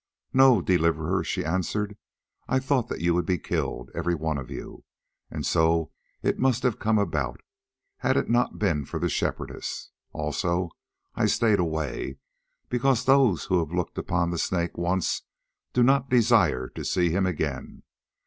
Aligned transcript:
"No, 0.33 0.63
Deliverer," 0.63 1.23
she 1.23 1.45
answered. 1.45 1.95
"I 2.47 2.57
thought 2.57 2.87
that 2.89 3.01
you 3.01 3.13
would 3.13 3.27
be 3.27 3.37
killed, 3.37 3.91
every 3.93 4.15
one 4.15 4.39
of 4.39 4.49
you. 4.49 4.83
And 5.29 5.45
so 5.45 5.91
it 6.23 6.39
must 6.39 6.63
have 6.63 6.79
come 6.79 6.97
about, 6.97 7.41
had 7.97 8.17
it 8.17 8.27
not 8.27 8.57
been 8.57 8.83
for 8.83 8.99
the 8.99 9.09
Shepherdess. 9.09 9.91
Also, 10.11 10.71
I 11.13 11.27
stayed 11.27 11.59
away 11.59 12.17
because 12.67 13.05
those 13.05 13.45
who 13.45 13.59
have 13.59 13.69
looked 13.75 13.99
upon 13.99 14.31
the 14.31 14.39
Snake 14.39 14.75
once 14.75 15.21
do 15.71 15.83
not 15.83 16.09
desire 16.09 16.67
to 16.69 16.83
see 16.83 17.11
him 17.11 17.27
again. 17.27 17.83